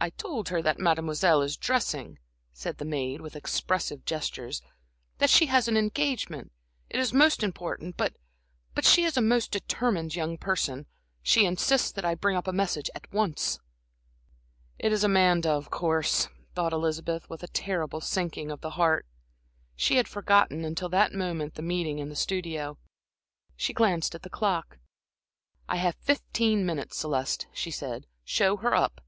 "I 0.00 0.10
told 0.10 0.48
her 0.48 0.62
that 0.62 0.78
Mademoiselle 0.78 1.42
is 1.42 1.58
dressing," 1.58 2.18
said 2.52 2.78
the 2.78 2.86
maid, 2.86 3.20
with 3.20 3.36
expressive 3.36 4.04
gestures; 4.04 4.62
"that 5.18 5.30
she 5.30 5.46
has 5.46 5.68
an 5.68 5.76
engagement, 5.76 6.52
it 6.88 7.00
is 7.00 7.12
most 7.12 7.42
important, 7.42 7.96
but 7.98 8.14
but 8.74 8.84
she 8.84 9.04
is 9.04 9.16
a 9.16 9.22
most 9.22 9.50
determined 9.50 10.14
young 10.14 10.38
person, 10.38 10.86
she 11.22 11.44
insists 11.44 11.92
that 11.92 12.04
I 12.04 12.14
bring 12.14 12.36
up 12.36 12.46
a 12.46 12.52
message 12.52 12.88
at 12.94 13.10
once." 13.12 13.58
"It 14.78 14.92
is 14.92 15.02
Amanda, 15.04 15.50
of 15.50 15.70
course," 15.70 16.28
thought 16.54 16.72
Elizabeth, 16.74 17.28
with 17.28 17.42
a 17.42 17.48
terrible 17.48 18.00
sinking 18.02 18.50
of 18.50 18.60
the 18.62 18.70
heart. 18.70 19.06
She 19.76 19.96
had 19.96 20.08
forgotten, 20.08 20.64
until 20.64 20.88
that 20.90 21.12
moment, 21.14 21.54
the 21.54 21.62
meeting 21.62 21.98
in 21.98 22.08
the 22.08 22.16
studio. 22.16 22.78
She 23.54 23.74
glanced 23.74 24.14
at 24.14 24.22
the 24.22 24.30
clock. 24.30 24.78
"I 25.68 25.76
have 25.76 25.96
fifteen 25.96 26.64
minutes, 26.64 26.98
Celeste," 26.98 27.46
she 27.52 27.70
said. 27.70 28.06
"Show 28.24 28.58
her 28.58 28.74
up. 28.74 29.02